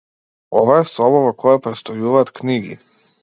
Ова 0.61 0.77
е 0.83 0.85
соба 0.91 1.19
во 1.25 1.35
која 1.43 1.61
престојуваат 1.67 2.35
книги. 2.41 2.79